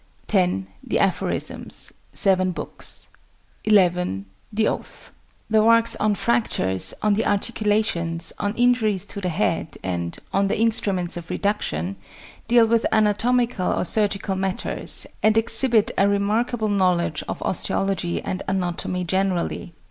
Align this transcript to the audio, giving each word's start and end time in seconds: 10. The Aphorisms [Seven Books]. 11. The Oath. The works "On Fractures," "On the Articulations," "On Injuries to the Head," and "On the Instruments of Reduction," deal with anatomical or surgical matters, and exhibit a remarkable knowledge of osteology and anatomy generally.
10. 0.25 0.67
The 0.83 0.97
Aphorisms 0.97 1.93
[Seven 2.11 2.53
Books]. 2.53 3.07
11. 3.65 4.25
The 4.51 4.67
Oath. 4.67 5.11
The 5.47 5.61
works 5.63 5.95
"On 5.97 6.15
Fractures," 6.15 6.95
"On 7.03 7.13
the 7.13 7.23
Articulations," 7.23 8.33
"On 8.39 8.55
Injuries 8.55 9.05
to 9.05 9.21
the 9.21 9.29
Head," 9.29 9.77
and 9.83 10.17
"On 10.33 10.47
the 10.47 10.59
Instruments 10.59 11.17
of 11.17 11.29
Reduction," 11.29 11.97
deal 12.47 12.65
with 12.65 12.87
anatomical 12.91 13.71
or 13.71 13.85
surgical 13.85 14.35
matters, 14.35 15.05
and 15.21 15.37
exhibit 15.37 15.91
a 15.99 16.09
remarkable 16.09 16.69
knowledge 16.69 17.23
of 17.27 17.39
osteology 17.43 18.23
and 18.23 18.41
anatomy 18.47 19.03
generally. 19.03 19.71